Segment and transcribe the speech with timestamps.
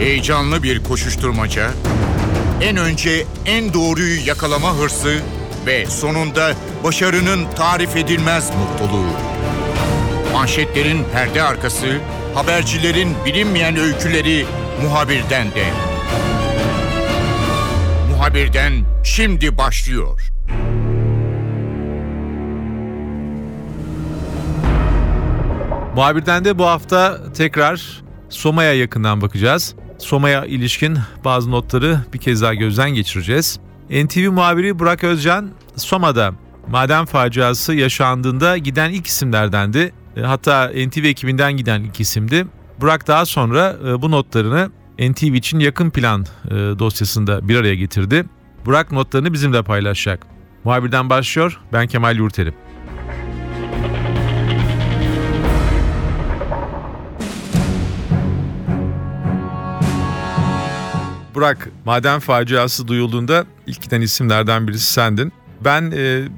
[0.00, 1.70] Heyecanlı bir koşuşturmaca,
[2.60, 5.20] en önce en doğruyu yakalama hırsı
[5.66, 6.52] ve sonunda
[6.84, 9.10] başarının tarif edilmez mutluluğu.
[10.32, 11.86] Manşetlerin perde arkası,
[12.34, 14.46] habercilerin bilinmeyen öyküleri
[14.82, 15.64] muhabirden de.
[18.10, 18.72] Muhabirden
[19.04, 20.20] şimdi başlıyor.
[25.94, 29.74] Muhabirden de bu hafta tekrar Soma'ya yakından bakacağız.
[30.00, 33.60] Soma'ya ilişkin bazı notları bir kez daha gözden geçireceğiz.
[33.90, 36.32] NTV muhabiri Burak Özcan, Soma'da
[36.68, 39.92] maden faciası yaşandığında giden ilk isimlerdendi.
[40.16, 42.46] E, hatta NTV ekibinden giden ilk isimdi.
[42.80, 48.24] Burak daha sonra e, bu notlarını NTV için yakın plan e, dosyasında bir araya getirdi.
[48.66, 50.26] Burak notlarını bizimle paylaşacak.
[50.64, 52.54] Muhabirden başlıyor, ben Kemal Yurteri.
[61.34, 65.32] Burak, maden faciası duyulduğunda ilk giden isimlerden birisi sendin.
[65.64, 65.92] Ben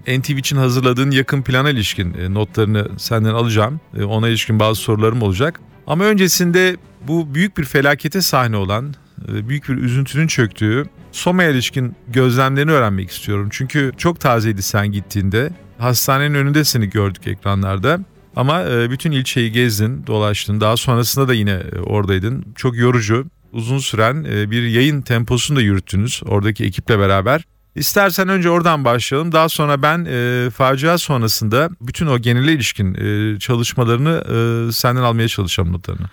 [0.07, 3.81] e, NTV için hazırladığın yakın plana ilişkin e, notlarını senden alacağım.
[3.99, 5.61] E, ona ilişkin bazı sorularım olacak.
[5.87, 6.77] Ama öncesinde
[7.09, 8.95] bu büyük bir felakete sahne olan,
[9.29, 13.49] e, büyük bir üzüntünün çöktüğü Soma'ya ilişkin gözlemlerini öğrenmek istiyorum.
[13.51, 15.51] Çünkü çok tazeydi sen gittiğinde.
[15.79, 18.01] Hastanenin önünde seni gördük ekranlarda.
[18.37, 20.61] Ama e, bütün ilçeyi gezdin, dolaştın.
[20.61, 22.45] Daha sonrasında da yine e, oradaydın.
[22.57, 27.45] Çok yorucu, uzun süren e, bir yayın temposunu da yürüttünüz oradaki ekiple beraber.
[27.75, 29.33] İstersen önce oradan başlayalım.
[29.33, 34.25] Daha sonra ben e, facia sonrasında bütün o genele ilişkin e, çalışmalarını
[34.69, 36.07] e, senden almaya çalışacağım notlarını.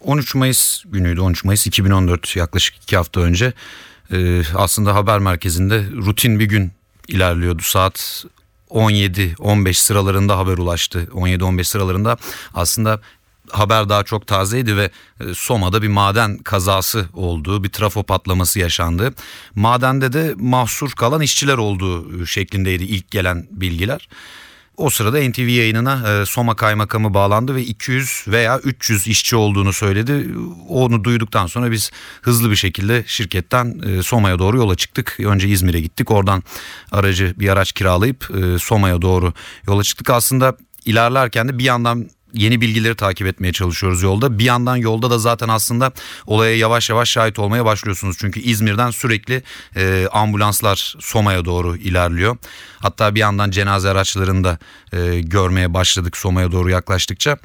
[0.00, 3.52] 13 Mayıs günüydü 13 Mayıs 2014 yaklaşık 2 hafta önce
[4.12, 6.72] e, aslında haber merkezinde rutin bir gün
[7.08, 8.24] ilerliyordu saat
[8.70, 12.16] 17-15 sıralarında haber ulaştı 17-15 sıralarında
[12.54, 13.00] aslında
[13.52, 19.14] haber daha çok tazeydi ve e, Soma'da bir maden kazası olduğu, bir trafo patlaması yaşandı.
[19.54, 24.08] Madende de mahsur kalan işçiler olduğu şeklindeydi ilk gelen bilgiler.
[24.76, 30.28] O sırada NTV yayınına e, Soma Kaymakamı bağlandı ve 200 veya 300 işçi olduğunu söyledi.
[30.68, 31.90] Onu duyduktan sonra biz
[32.22, 35.16] hızlı bir şekilde şirketten e, Soma'ya doğru yola çıktık.
[35.20, 36.10] Önce İzmir'e gittik.
[36.10, 36.42] Oradan
[36.92, 38.28] aracı bir araç kiralayıp
[38.60, 39.32] Soma'ya doğru
[39.66, 40.10] yola çıktık.
[40.10, 44.38] Aslında ilerlerken de bir yandan yeni bilgileri takip etmeye çalışıyoruz yolda.
[44.38, 45.92] Bir yandan yolda da zaten aslında
[46.26, 48.16] olaya yavaş yavaş şahit olmaya başlıyorsunuz.
[48.20, 49.42] Çünkü İzmir'den sürekli
[49.76, 52.36] e, ambulanslar Soma'ya doğru ilerliyor.
[52.78, 54.58] Hatta bir yandan cenaze araçlarını da
[54.92, 57.38] e, görmeye başladık Soma'ya doğru yaklaştıkça.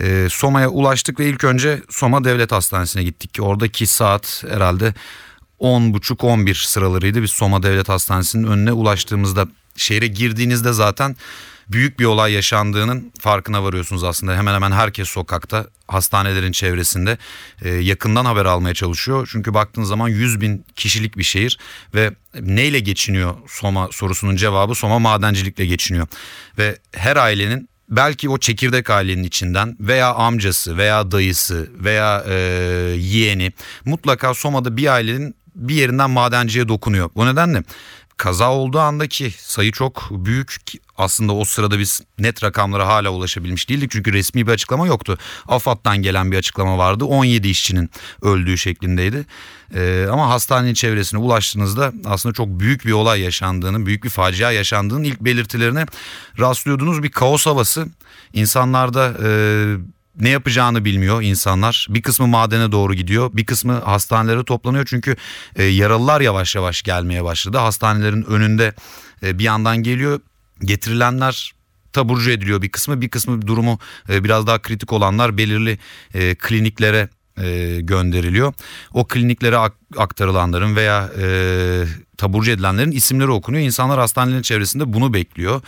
[0.00, 3.38] E, Soma'ya ulaştık ve ilk önce Soma Devlet Hastanesi'ne gittik.
[3.40, 4.94] Oradaki saat herhalde
[5.60, 7.22] 10.30-11 sıralarıydı.
[7.22, 11.16] Biz Soma Devlet Hastanesi'nin önüne ulaştığımızda şehre girdiğinizde zaten
[11.72, 14.36] büyük bir olay yaşandığının farkına varıyorsunuz aslında.
[14.36, 17.18] Hemen hemen herkes sokakta, hastanelerin çevresinde
[17.62, 19.28] e, yakından haber almaya çalışıyor.
[19.32, 21.58] Çünkü baktığınız zaman 100 bin kişilik bir şehir
[21.94, 22.10] ve
[22.40, 26.06] neyle geçiniyor Soma sorusunun cevabı Soma madencilikle geçiniyor.
[26.58, 32.34] Ve her ailenin belki o çekirdek ailenin içinden veya amcası veya dayısı veya e,
[32.98, 33.52] yeğeni
[33.84, 37.10] mutlaka Soma'da bir ailenin bir yerinden madenciye dokunuyor.
[37.14, 37.62] O nedenle
[38.16, 40.56] kaza olduğu andaki sayı çok büyük.
[41.00, 43.90] Aslında o sırada biz net rakamlara hala ulaşabilmiş değildik.
[43.90, 45.18] Çünkü resmi bir açıklama yoktu.
[45.48, 47.04] AFAD'dan gelen bir açıklama vardı.
[47.04, 47.90] 17 işçinin
[48.22, 49.26] öldüğü şeklindeydi.
[49.74, 55.04] Ee, ama hastanenin çevresine ulaştığınızda aslında çok büyük bir olay yaşandığını, büyük bir facia yaşandığının
[55.04, 55.86] ilk belirtilerine
[56.38, 57.02] rastlıyordunuz.
[57.02, 57.86] Bir kaos havası.
[58.32, 59.14] İnsanlarda...
[59.24, 59.30] E,
[60.20, 61.86] ne yapacağını bilmiyor insanlar.
[61.90, 65.16] Bir kısmı madene doğru gidiyor, bir kısmı hastanelere toplanıyor çünkü
[65.56, 67.58] e, yaralılar yavaş yavaş gelmeye başladı.
[67.58, 68.74] Hastanelerin önünde
[69.22, 70.20] e, bir yandan geliyor.
[70.60, 71.52] Getirilenler
[71.92, 73.78] taburcu ediliyor bir kısmı, bir kısmı durumu
[74.08, 75.78] e, biraz daha kritik olanlar belirli
[76.14, 78.52] e, kliniklere e, gönderiliyor.
[78.94, 81.10] O kliniklere ak- aktarılanların veya
[82.16, 83.64] taburcu edilenlerin isimleri okunuyor.
[83.64, 85.62] İnsanlar hastanelerin çevresinde bunu bekliyor.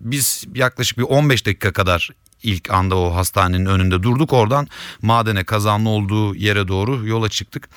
[0.00, 2.10] Biz yaklaşık bir 15 dakika kadar
[2.42, 4.32] ilk anda o hastanenin önünde durduk.
[4.32, 4.68] Oradan
[5.02, 7.68] madene kazanlı olduğu yere doğru yola çıktık.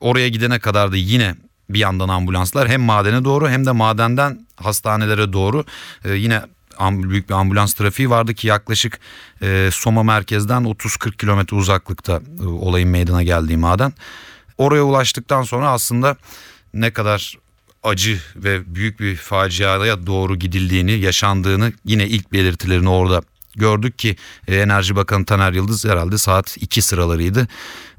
[0.00, 1.34] Oraya gidene kadar da yine
[1.70, 5.64] bir yandan ambulanslar hem madene doğru hem de madenden hastanelere doğru
[6.04, 6.42] e, yine
[6.80, 8.98] büyük bir ambulans trafiği vardı ki yaklaşık
[9.42, 13.92] e, Soma merkezden 30-40 kilometre uzaklıkta e, olayın meydana geldiği maden.
[14.58, 16.16] Oraya ulaştıktan sonra aslında
[16.74, 17.38] ne kadar
[17.82, 23.22] acı ve büyük bir faciaya doğru gidildiğini, yaşandığını yine ilk belirtilerini orada
[23.56, 24.16] gördük ki
[24.48, 27.48] e, Enerji Bakanı Taner Yıldız herhalde saat 2 sıralarıydı.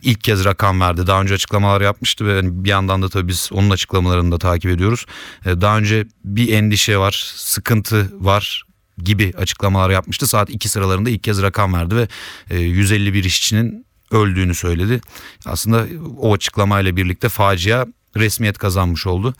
[0.02, 1.08] İlk kez rakam verdi.
[1.08, 4.72] Daha önce açıklamalar yapmıştı ve hani bir yandan da tabii biz onun açıklamalarını da takip
[4.72, 5.06] ediyoruz.
[5.46, 8.64] E, daha önce bir endişe var, sıkıntı var
[8.98, 10.28] gibi açıklamalar yapmıştı.
[10.28, 12.08] Saat 2 sıralarında ilk kez rakam verdi ve
[12.56, 15.02] 151 e, işçinin öldüğünü söyledi.
[15.46, 15.86] Aslında
[16.18, 17.86] o açıklamayla birlikte facia
[18.18, 19.34] resmiyet kazanmış oldu.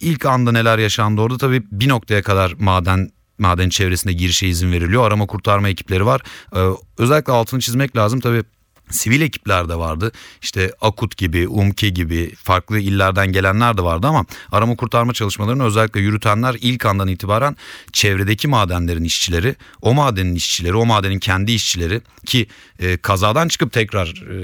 [0.00, 5.06] İlk anda neler yaşandı orada tabii bir noktaya kadar maden maden çevresinde girişe izin veriliyor.
[5.06, 6.20] Arama kurtarma ekipleri var.
[6.56, 6.58] Ee,
[6.98, 8.42] özellikle altını çizmek lazım tabii
[8.90, 10.12] Sivil ekipler de vardı.
[10.42, 16.00] İşte Akut gibi, UMKE gibi farklı illerden gelenler de vardı ama arama kurtarma çalışmalarını özellikle
[16.00, 17.56] yürütenler ilk andan itibaren
[17.92, 22.46] çevredeki madenlerin işçileri, o madenin işçileri, o madenin kendi işçileri ki
[22.78, 24.34] e, kazadan çıkıp tekrar e,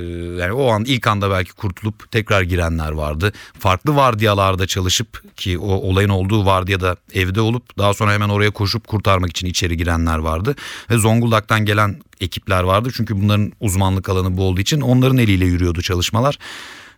[0.40, 3.32] yani o an ilk anda belki kurtulup tekrar girenler vardı.
[3.58, 8.86] Farklı vardiyalarda çalışıp ki o olayın olduğu vardiyada evde olup daha sonra hemen oraya koşup
[8.86, 10.56] kurtarmak için içeri girenler vardı.
[10.90, 12.90] Ve Zonguldak'tan gelen ekipler vardı.
[12.94, 16.38] Çünkü bunların uzmanlık alanı bu olduğu için onların eliyle yürüyordu çalışmalar.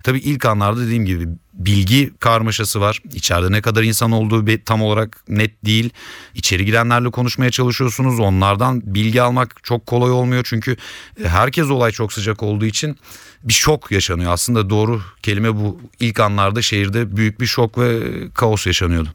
[0.07, 3.03] Tabii ilk anlarda dediğim gibi bilgi karmaşası var.
[3.15, 5.91] İçeride ne kadar insan olduğu tam olarak net değil.
[6.35, 8.21] İçeri girenlerle konuşmaya çalışıyorsunuz.
[8.21, 10.45] Onlardan bilgi almak çok kolay olmuyor.
[10.47, 10.77] Çünkü
[11.25, 12.97] e, herkes olay çok sıcak olduğu için
[13.43, 14.33] bir şok yaşanıyor.
[14.33, 15.81] Aslında doğru kelime bu.
[16.01, 18.01] İlk anlarda şehirde büyük bir şok ve
[18.35, 19.09] kaos yaşanıyordu.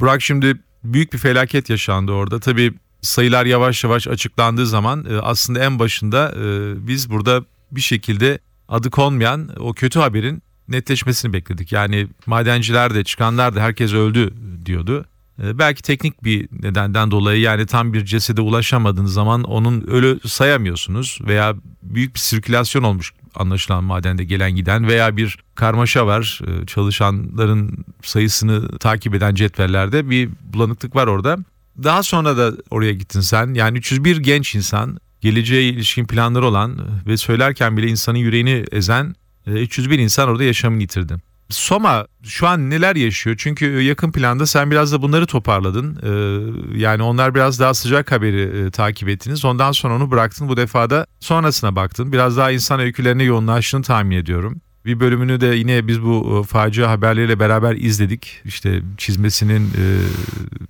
[0.00, 2.40] Burak şimdi büyük bir felaket yaşandı orada.
[2.40, 8.38] Tabii sayılar yavaş yavaş açıklandığı zaman e, aslında en başında e, biz burada bir şekilde
[8.68, 11.72] adı konmayan o kötü haberin netleşmesini bekledik.
[11.72, 14.34] Yani madenciler de çıkanlar da herkes öldü
[14.66, 15.04] diyordu.
[15.42, 21.18] E, belki teknik bir nedenden dolayı yani tam bir cesede ulaşamadığınız zaman onun ölü sayamıyorsunuz
[21.26, 26.40] veya büyük bir sirkülasyon olmuş anlaşılan madende gelen giden veya bir karmaşa var.
[26.66, 31.38] Çalışanların sayısını takip eden cetvellerde bir bulanıklık var orada.
[31.84, 33.54] Daha sonra da oraya gittin sen.
[33.54, 39.14] Yani 301 genç insan, geleceğe ilişkin planları olan ve söylerken bile insanın yüreğini ezen
[39.46, 41.16] 301 e, insan orada yaşamını yitirdi.
[41.50, 43.36] Soma şu an neler yaşıyor?
[43.38, 45.98] Çünkü yakın planda sen biraz da bunları toparladın.
[46.02, 49.44] Ee, yani onlar biraz daha sıcak haberi e, takip ettiniz.
[49.44, 50.48] Ondan sonra onu bıraktın.
[50.48, 52.12] Bu defada sonrasına baktın.
[52.12, 54.60] Biraz daha insan öykülerine yoğunlaştığını tahmin ediyorum.
[54.84, 58.40] Bir bölümünü de yine biz bu e, facia haberleriyle beraber izledik.
[58.44, 59.84] İşte çizmesinin, e,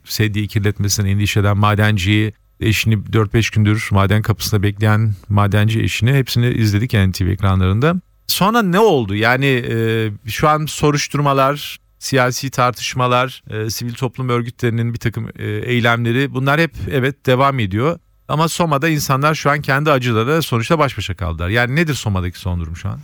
[0.05, 7.26] sedyeyi kirletmesinden endişeden madenciyi, eşini 4-5 gündür maden kapısında bekleyen madenci eşini hepsini izledik NTV
[7.26, 7.94] ekranlarında.
[8.26, 9.14] Sonra ne oldu?
[9.14, 16.34] Yani e, şu an soruşturmalar, siyasi tartışmalar, e, sivil toplum örgütlerinin bir takım e, eylemleri
[16.34, 17.99] bunlar hep evet devam ediyor.
[18.28, 21.49] Ama Soma'da insanlar şu an kendi acıları sonuçta baş başa kaldılar.
[21.49, 23.00] Yani nedir Soma'daki son durum şu an?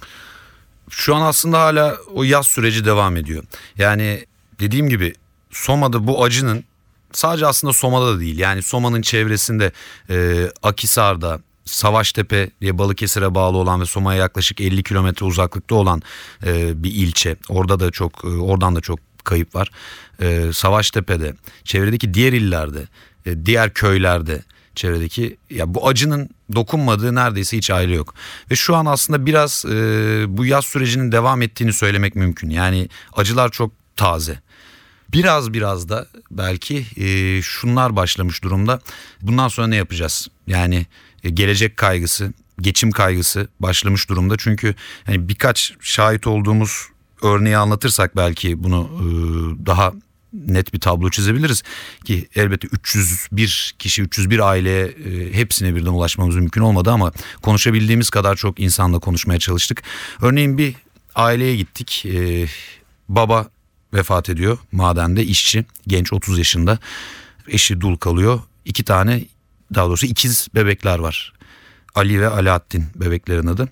[0.91, 3.45] Şu an aslında hala o yaz süreci devam ediyor.
[3.79, 4.27] Yani
[4.61, 5.15] dediğim gibi
[5.51, 6.65] Soma'da bu acının
[7.13, 8.39] sadece aslında Soma'da da değil.
[8.39, 9.73] Yani Soma'nın çevresinde
[10.11, 16.03] e, Akisar'da, Savaştepe diye Balıkesir'e bağlı olan ve Soma'ya yaklaşık 50 kilometre uzaklıkta olan
[16.47, 17.37] e, bir ilçe.
[17.49, 19.71] Orada da çok, e, oradan da çok kayıp var.
[20.21, 21.35] E, Savaştepe'de,
[21.65, 22.89] çevredeki diğer illerde,
[23.27, 24.43] e, diğer köylerde
[24.75, 28.15] çevredeki ya bu acının dokunmadığı neredeyse hiç aile yok.
[28.51, 32.51] Ve şu an aslında biraz e, bu yaz sürecinin devam ettiğini söylemek mümkün.
[32.51, 34.41] Yani acılar çok taze.
[35.13, 38.81] Biraz biraz da belki e, şunlar başlamış durumda.
[39.23, 40.29] Bundan sonra ne yapacağız?
[40.47, 40.87] Yani
[41.25, 44.35] e, gelecek kaygısı, geçim kaygısı başlamış durumda.
[44.39, 44.75] Çünkü
[45.05, 46.87] hani birkaç şahit olduğumuz
[47.23, 49.07] örneği anlatırsak belki bunu e,
[49.67, 49.93] daha
[50.35, 51.63] net bir tablo çizebiliriz
[52.05, 58.37] ki elbette 301 kişi 301 aileye e, hepsine birden ulaşmamız mümkün olmadı ama konuşabildiğimiz kadar
[58.37, 59.83] çok insanla konuşmaya çalıştık.
[60.23, 60.75] Örneğin bir
[61.15, 62.07] aileye gittik.
[62.07, 62.47] E,
[63.09, 63.49] baba
[63.95, 66.79] vefat ediyor madende işçi genç 30 yaşında
[67.49, 68.41] eşi dul kalıyor.
[68.65, 69.25] iki tane
[69.75, 71.33] daha doğrusu ikiz bebekler var.
[71.95, 73.69] Ali ve Alaaddin bebeklerin adı.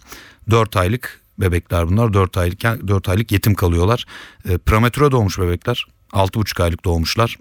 [0.50, 2.12] 4 aylık bebekler bunlar.
[2.12, 4.04] 4 aylık 4 aylık yetim kalıyorlar.
[4.48, 5.86] E, prematüre doğmuş bebekler.
[6.12, 7.36] 6,5 aylık doğmuşlar.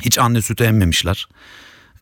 [0.00, 1.28] Hiç anne sütü emmemişler.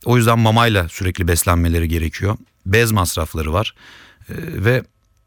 [0.04, 2.36] O yüzden mamayla sürekli beslenmeleri gerekiyor.
[2.66, 3.74] Bez masrafları var.
[4.28, 4.82] Ee, ve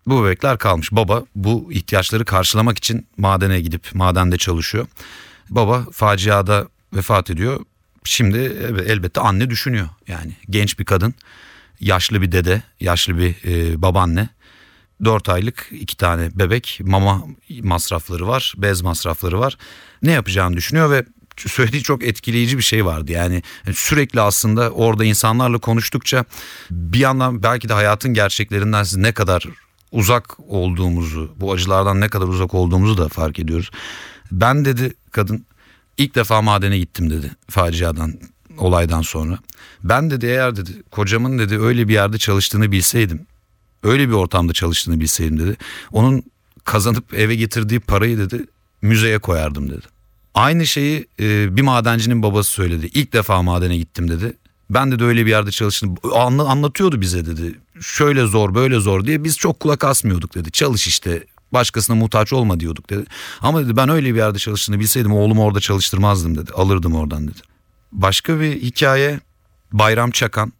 [0.07, 0.91] bu bebekler kalmış.
[0.91, 4.87] Baba bu ihtiyaçları karşılamak için madene gidip madende çalışıyor.
[5.49, 7.65] Baba faciada vefat ediyor.
[8.03, 8.37] Şimdi
[8.87, 9.89] elbette anne düşünüyor.
[10.07, 11.13] Yani genç bir kadın,
[11.79, 14.29] yaşlı bir dede, yaşlı bir e, babaanne.
[15.03, 17.23] 4 aylık iki tane bebek mama
[17.61, 19.57] masrafları var, bez masrafları var.
[20.03, 21.05] Ne yapacağını düşünüyor ve
[21.37, 23.11] söylediği çok etkileyici bir şey vardı.
[23.11, 23.43] Yani
[23.73, 26.25] sürekli aslında orada insanlarla konuştukça
[26.71, 29.45] bir yandan belki de hayatın gerçeklerinden siz ne kadar
[29.91, 33.71] uzak olduğumuzu, bu acılardan ne kadar uzak olduğumuzu da fark ediyoruz.
[34.31, 35.45] Ben dedi kadın
[35.97, 38.13] ilk defa madene gittim dedi faciadan,
[38.57, 39.39] olaydan sonra.
[39.83, 43.27] Ben dedi eğer dedi kocamın dedi öyle bir yerde çalıştığını bilseydim
[43.83, 45.57] öyle bir ortamda çalıştığını bilseydim dedi.
[45.91, 46.23] Onun
[46.63, 48.45] kazanıp eve getirdiği parayı dedi
[48.81, 49.85] müzeye koyardım dedi.
[50.33, 52.89] Aynı şeyi e, bir madencinin babası söyledi.
[52.93, 54.33] İlk defa madene gittim dedi.
[54.69, 55.95] Ben de öyle bir yerde çalıştım.
[56.13, 57.59] Anla, anlatıyordu bize dedi.
[57.81, 60.51] şöyle zor böyle zor diye biz çok kulak asmıyorduk dedi.
[60.51, 61.23] Çalış işte
[61.53, 63.05] başkasına muhtaç olma diyorduk dedi.
[63.41, 66.51] Ama dedi ben öyle bir yerde çalıştığını bilseydim oğlumu orada çalıştırmazdım dedi.
[66.53, 67.39] Alırdım oradan dedi.
[67.91, 69.19] Başka bir hikaye
[69.71, 70.53] Bayram Çakan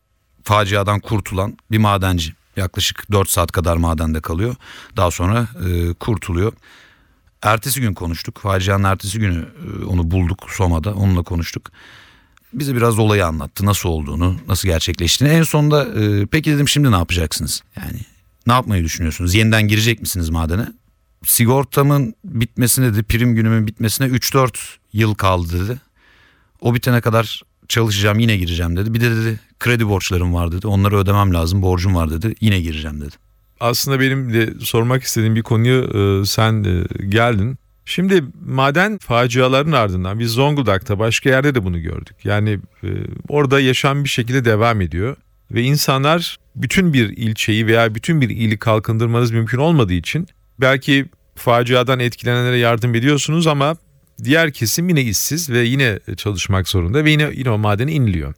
[0.44, 2.34] faciadan kurtulan bir madenci.
[2.62, 4.56] Yaklaşık 4 saat kadar madende kalıyor.
[4.98, 6.54] Daha sonra e, kurtuluyor.
[7.42, 8.40] Ertesi gün konuştuk.
[8.40, 9.46] Facianın ertesi günü
[9.82, 10.94] e, onu bulduk Soma'da.
[10.94, 11.72] Onunla konuştuk.
[12.54, 13.66] Bize biraz olayı anlattı.
[13.66, 15.34] Nasıl olduğunu, nasıl gerçekleştiğini.
[15.34, 17.64] En sonunda e, peki dedim şimdi ne yapacaksınız?
[17.76, 18.00] Yani
[18.48, 19.34] ne yapmayı düşünüyorsunuz?
[19.36, 20.68] Yeniden girecek misiniz madene?
[21.26, 24.58] Sigortamın bitmesine dedi, prim günümün bitmesine 3-4
[24.94, 25.80] yıl kaldı dedi.
[26.62, 27.42] O bitene kadar
[27.72, 28.94] çalışacağım yine gireceğim dedi.
[28.94, 30.68] Bir de dedi kredi borçlarım var dedi.
[30.68, 32.36] Onları ödemem lazım borcum var dedi.
[32.42, 33.16] Yine gireceğim dedi.
[33.60, 37.58] Aslında benim de sormak istediğim bir konuyu e, sen e, geldin.
[37.86, 42.16] Şimdi maden faciaların ardından biz Zonguldak'ta başka yerde de bunu gördük.
[42.24, 42.88] Yani e,
[43.30, 45.16] orada yaşam bir şekilde devam ediyor
[45.52, 50.28] ve insanlar bütün bir ilçeyi veya bütün bir ili kalkındırmanız mümkün olmadığı için
[50.60, 53.76] belki faciadan etkilenenlere yardım ediyorsunuz ama
[54.24, 58.34] diğer kesim yine işsiz ve yine çalışmak zorunda ve yine yine o madene iniliyor.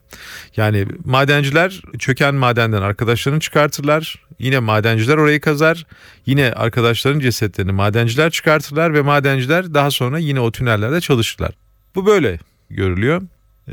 [0.56, 4.24] Yani madenciler çöken madenden arkadaşlarını çıkartırlar.
[4.38, 5.86] Yine madenciler orayı kazar.
[6.26, 11.54] Yine arkadaşların cesetlerini madenciler çıkartırlar ve madenciler daha sonra yine o tünellerde çalışırlar.
[11.94, 12.38] Bu böyle
[12.70, 13.22] görülüyor.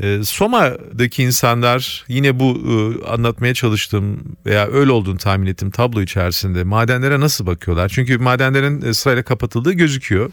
[0.00, 6.64] Ee, Soma'daki insanlar yine bu e, anlatmaya çalıştığım veya öyle olduğunu tahmin ettiğim tablo içerisinde
[6.64, 7.88] madenlere nasıl bakıyorlar?
[7.88, 10.30] Çünkü madenlerin e, sırayla kapatıldığı gözüküyor.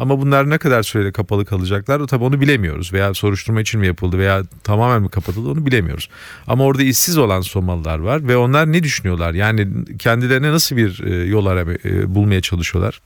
[0.00, 2.92] Ama bunlar ne kadar süreyle kapalı kalacaklar tabii onu bilemiyoruz.
[2.92, 6.08] Veya soruşturma için mi yapıldı veya tamamen mi kapatıldı onu bilemiyoruz.
[6.46, 9.34] Ama orada işsiz olan Somalılar var ve onlar ne düşünüyorlar?
[9.34, 11.70] Yani kendilerine nasıl bir e, yol araba
[12.14, 13.00] bulmaya çalışıyorlar?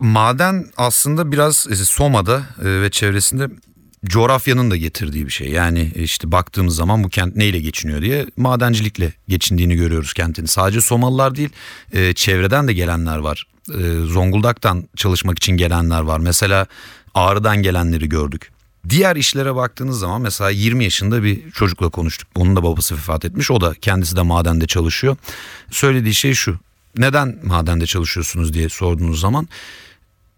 [0.00, 3.48] Maden aslında biraz Soma'da ve çevresinde
[4.04, 5.48] coğrafyanın da getirdiği bir şey.
[5.48, 10.46] Yani işte baktığımız zaman bu kent neyle geçiniyor diye madencilikle geçindiğini görüyoruz kentin.
[10.46, 11.48] Sadece Somalılar değil
[11.92, 13.46] e, çevreden de gelenler var.
[13.70, 16.18] E, Zonguldak'tan çalışmak için gelenler var.
[16.18, 16.66] Mesela
[17.14, 18.50] Ağrı'dan gelenleri gördük.
[18.88, 22.28] Diğer işlere baktığınız zaman mesela 20 yaşında bir çocukla konuştuk.
[22.34, 23.50] Onun da babası vefat etmiş.
[23.50, 25.16] O da kendisi de madende çalışıyor.
[25.70, 26.58] Söylediği şey şu.
[26.96, 29.48] Neden madende çalışıyorsunuz diye sorduğunuz zaman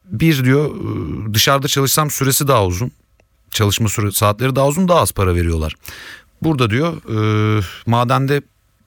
[0.05, 0.71] bir diyor
[1.35, 2.93] dışarıda çalışsam süresi daha uzun
[3.57, 5.75] çalışma süre saatleri daha uzun daha az para veriyorlar.
[6.43, 8.43] Burada diyor e, madende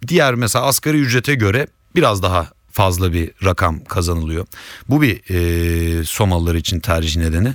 [0.08, 4.46] diğer mesela asgari ücrete göre biraz daha fazla bir rakam kazanılıyor.
[4.90, 7.54] Bu bir e, Somalılar için tercih nedeni.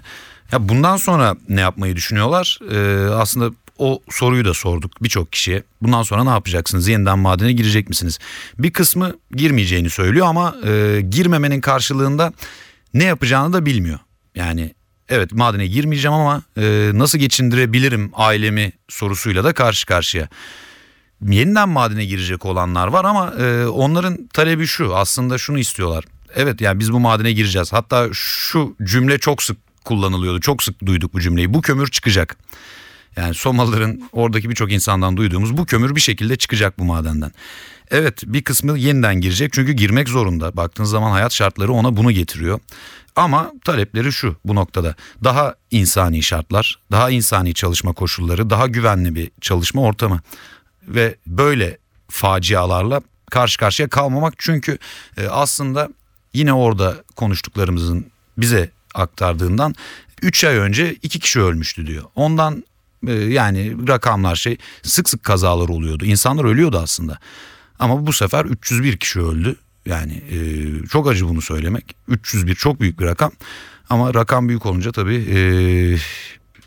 [0.52, 2.58] Ya bundan sonra ne yapmayı düşünüyorlar?
[2.70, 5.62] E, aslında o soruyu da sorduk birçok kişiye.
[5.82, 6.88] Bundan sonra ne yapacaksınız?
[6.88, 8.18] Yeniden madene girecek misiniz?
[8.58, 12.32] Bir kısmı girmeyeceğini söylüyor ama e, girmemenin karşılığında
[12.94, 13.98] ne yapacağını da bilmiyor.
[14.34, 14.74] Yani
[15.08, 20.28] evet madene girmeyeceğim ama e, nasıl geçindirebilirim ailemi sorusuyla da karşı karşıya.
[21.28, 26.04] Yeniden madene girecek olanlar var ama e, onların talebi şu aslında şunu istiyorlar.
[26.34, 27.72] Evet yani biz bu madene gireceğiz.
[27.72, 30.40] Hatta şu cümle çok sık kullanılıyordu.
[30.40, 31.54] Çok sık duyduk bu cümleyi.
[31.54, 32.36] Bu kömür çıkacak.
[33.16, 37.32] Yani Somalıların oradaki birçok insandan duyduğumuz bu kömür bir şekilde çıkacak bu madenden.
[37.90, 40.56] Evet bir kısmı yeniden girecek çünkü girmek zorunda.
[40.56, 42.60] Baktığınız zaman hayat şartları ona bunu getiriyor.
[43.16, 44.94] Ama talepleri şu bu noktada.
[45.24, 50.20] Daha insani şartlar, daha insani çalışma koşulları, daha güvenli bir çalışma ortamı.
[50.88, 53.00] Ve böyle facialarla
[53.30, 54.78] karşı karşıya kalmamak çünkü
[55.16, 55.88] e, aslında
[56.32, 58.06] yine orada konuştuklarımızın
[58.38, 59.74] bize aktardığından
[60.22, 62.04] 3 ay önce 2 kişi ölmüştü diyor.
[62.14, 62.64] Ondan
[63.06, 66.04] e, yani rakamlar şey sık sık kazalar oluyordu.
[66.04, 67.18] İnsanlar ölüyordu aslında.
[67.78, 69.56] Ama bu sefer 301 kişi öldü.
[69.86, 70.38] Yani e,
[70.86, 71.96] çok acı bunu söylemek.
[72.08, 73.32] 301 çok büyük bir rakam.
[73.90, 75.38] Ama rakam büyük olunca tabii e,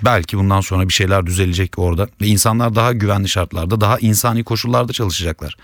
[0.05, 2.07] belki bundan sonra bir şeyler düzelecek orada.
[2.21, 5.57] Ve insanlar daha güvenli şartlarda, daha insani koşullarda çalışacaklar.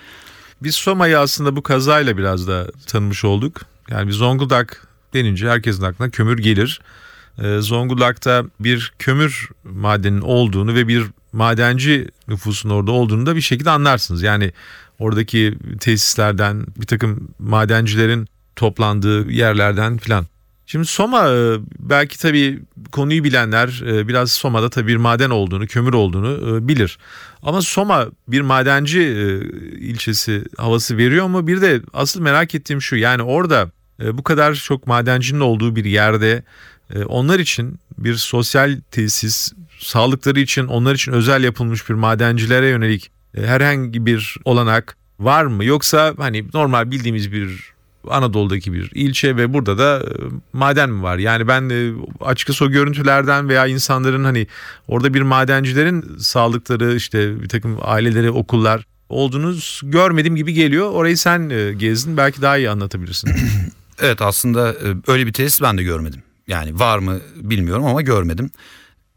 [0.63, 3.62] Biz Soma'yı aslında bu kazayla biraz da tanımış olduk.
[3.89, 6.81] Yani bir Zonguldak denince herkesin aklına kömür gelir.
[7.41, 13.69] Ee, Zonguldak'ta bir kömür madeninin olduğunu ve bir madenci nüfusun orada olduğunu da bir şekilde
[13.69, 14.23] anlarsınız.
[14.23, 14.53] Yani
[15.00, 20.25] oradaki tesislerden bir takım madencilerin toplandığı yerlerden filan.
[20.65, 22.59] Şimdi Soma e, belki tabii
[22.91, 26.97] konuyu bilenler e, biraz Soma'da tabii bir maden olduğunu, kömür olduğunu e, bilir.
[27.43, 29.01] Ama Soma bir madenci
[29.79, 31.47] ilçesi havası veriyor mu?
[31.47, 33.71] Bir de asıl merak ettiğim şu yani orada
[34.13, 36.43] bu kadar çok madencinin olduğu bir yerde
[37.05, 44.05] onlar için bir sosyal tesis, sağlıkları için onlar için özel yapılmış bir madencilere yönelik herhangi
[44.05, 45.65] bir olanak var mı?
[45.65, 47.73] Yoksa hani normal bildiğimiz bir
[48.09, 50.13] Anadolu'daki bir ilçe ve burada da e,
[50.53, 51.17] maden mi var?
[51.17, 54.47] Yani ben e, açıkçası o görüntülerden veya insanların hani
[54.87, 60.91] orada bir madencilerin sağlıkları işte bir takım aileleri okullar olduğunu görmedim gibi geliyor.
[60.91, 63.31] Orayı sen e, gezdin belki daha iyi anlatabilirsin.
[64.01, 66.23] Evet aslında e, öyle bir tesis ben de görmedim.
[66.47, 68.49] Yani var mı bilmiyorum ama görmedim.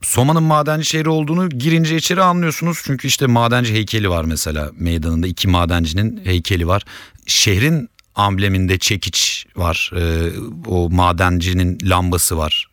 [0.02, 2.80] Soma'nın madenci şehri olduğunu girince içeri anlıyorsunuz.
[2.84, 6.84] Çünkü işte madenci heykeli var mesela meydanında iki madencinin heykeli var.
[7.26, 9.90] Şehrin ambleminde çekiç var.
[9.96, 10.30] Ee,
[10.66, 12.66] o madencinin lambası var.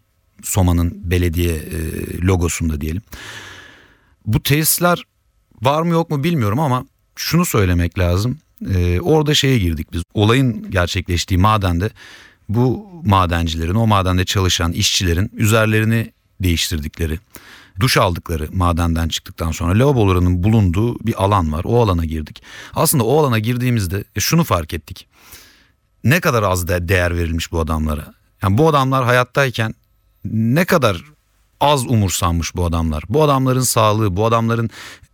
[0.43, 1.77] Soma'nın belediye e,
[2.21, 3.01] logosunda diyelim.
[4.25, 5.03] Bu tesisler
[5.61, 8.39] var mı yok mu bilmiyorum ama şunu söylemek lazım.
[8.73, 10.03] Ee, orada şeye girdik biz.
[10.13, 11.89] Olayın gerçekleştiği madende
[12.49, 16.11] bu madencilerin, o madende çalışan işçilerin üzerlerini
[16.43, 17.19] değiştirdikleri,
[17.79, 21.61] duş aldıkları madenden çıktıktan sonra lavabolarının bulunduğu bir alan var.
[21.65, 22.43] O alana girdik.
[22.73, 25.07] Aslında o alana girdiğimizde e, şunu fark ettik.
[26.03, 28.13] Ne kadar az da değer verilmiş bu adamlara.
[28.41, 29.73] Yani bu adamlar hayattayken
[30.25, 31.03] ne kadar
[31.59, 33.03] az umursanmış bu adamlar.
[33.09, 34.69] Bu adamların sağlığı, bu adamların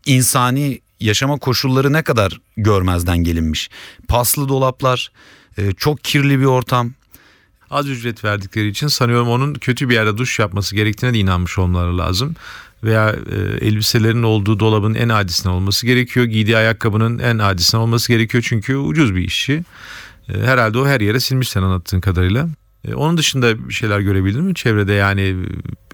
[0.06, 3.70] insani yaşama koşulları ne kadar görmezden gelinmiş.
[4.08, 5.12] Paslı dolaplar,
[5.58, 6.94] e, çok kirli bir ortam.
[7.72, 11.98] Az ücret verdikleri için sanıyorum onun kötü bir yerde duş yapması gerektiğine de inanmış olmaları
[11.98, 12.36] lazım.
[12.84, 16.26] Veya e, elbiselerin olduğu dolabın en adisinden olması gerekiyor.
[16.26, 18.44] Giydiği ayakkabının en adisinden olması gerekiyor.
[18.48, 19.64] Çünkü ucuz bir işi.
[20.30, 22.50] E, herhalde o her yere silmiş sen anlattığın kadarıyla.
[22.88, 25.36] E, onun dışında bir şeyler görebildin mi çevrede yani e,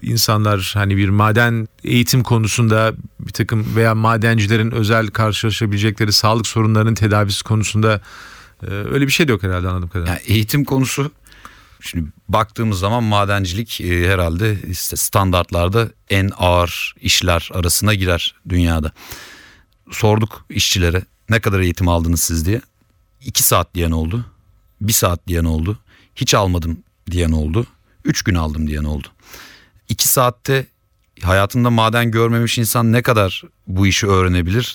[0.02, 7.44] insanlar hani bir maden eğitim konusunda bir takım veya madencilerin özel karşılaşabilecekleri sağlık sorunlarının tedavisi
[7.44, 8.00] konusunda
[8.62, 10.12] e, öyle bir şey de yok herhalde anladığım kadarıyla.
[10.12, 11.10] Yani eğitim konusu
[11.80, 18.92] şimdi baktığımız zaman madencilik e, herhalde işte standartlarda en ağır işler arasına girer dünyada.
[19.90, 22.60] Sorduk işçilere ne kadar eğitim aldınız siz diye.
[23.20, 24.26] 2 saat diyen oldu.
[24.80, 25.78] 1 saat diyen oldu.
[26.16, 26.78] Hiç almadım
[27.10, 27.66] diyen oldu.
[28.04, 29.08] 3 gün aldım diyen oldu.
[29.88, 30.66] 2 saatte
[31.22, 34.74] hayatında maden görmemiş insan ne kadar bu işi öğrenebilir?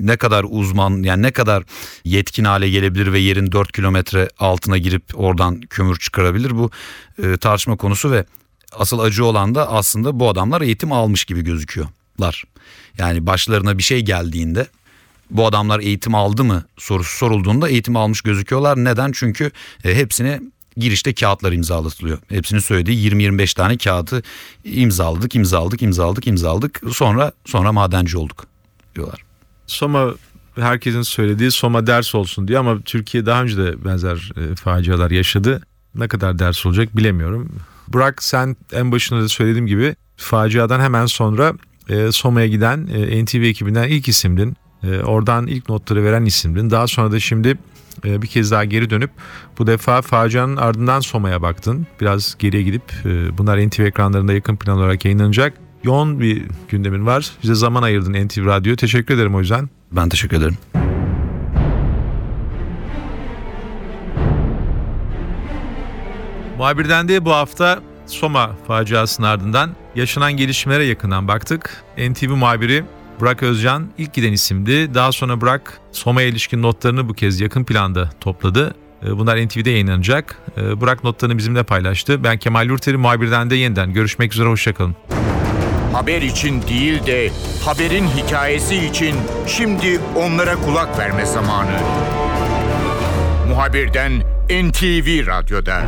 [0.00, 1.62] Ne- kadar uzman yani ne kadar
[2.04, 6.50] yetkin hale gelebilir ve yerin 4 kilometre altına girip oradan kömür çıkarabilir?
[6.50, 6.70] Bu
[7.22, 8.24] e, tartışma konusu ve
[8.72, 12.44] asıl acı olan da aslında bu adamlar eğitim almış gibi gözüküyorlar.
[12.98, 14.66] Yani başlarına bir şey geldiğinde
[15.30, 18.76] bu adamlar eğitim aldı mı sorusu sorulduğunda eğitim almış gözüküyorlar.
[18.76, 19.12] Neden?
[19.12, 19.50] Çünkü
[19.84, 20.40] e, hepsine
[20.76, 22.18] girişte kağıtlar imzalatılıyor.
[22.28, 24.22] Hepsinin söylediği 20-25 tane kağıdı
[24.64, 26.80] imzaladık, imzaladık, imzaladık, imzaladık.
[26.92, 28.46] Sonra sonra madenci olduk
[28.94, 29.24] diyorlar.
[29.66, 30.14] Soma
[30.56, 35.62] herkesin söylediği Soma ders olsun diye ama Türkiye daha önce de benzer e, facialar yaşadı.
[35.94, 37.48] Ne kadar ders olacak bilemiyorum.
[37.88, 41.54] Burak sen en başında da söylediğim gibi faciadan hemen sonra
[41.88, 44.56] e, Soma'ya giden e, NTV ekibinden ilk isimdin.
[44.82, 46.70] E, oradan ilk notları veren isimdin.
[46.70, 47.58] Daha sonra da şimdi
[48.04, 49.10] e, bir kez daha geri dönüp
[49.58, 51.86] bu defa facianın ardından Soma'ya baktın.
[52.00, 55.54] Biraz geriye gidip e, bunlar NTV ekranlarında yakın plan olarak yayınlanacak.
[55.84, 57.30] Yoğun bir gündemin var.
[57.42, 58.76] Bize zaman ayırdın NTV Radyo.
[58.76, 59.68] Teşekkür ederim o yüzden.
[59.92, 60.56] Ben teşekkür ederim.
[66.58, 71.84] Muhabirden de bu hafta Soma faciasının ardından yaşanan gelişmelere yakından baktık.
[71.98, 72.84] NTV muhabiri
[73.20, 74.94] Burak Özcan ilk giden isimdi.
[74.94, 78.74] Daha sonra Burak Soma'ya ilişkin notlarını bu kez yakın planda topladı.
[79.06, 80.38] Ee, Bunlar NTV'de yayınlanacak.
[80.58, 82.24] Ee, Burak notlarını bizimle paylaştı.
[82.24, 84.96] Ben Kemal Yurteri muhabirden de yeniden görüşmek üzere hoşçakalın.
[85.92, 87.30] Haber için değil de
[87.64, 89.14] haberin hikayesi için
[89.46, 91.78] şimdi onlara kulak verme zamanı.
[93.48, 94.12] Muhabirden
[94.50, 95.82] NTV Radyo'da.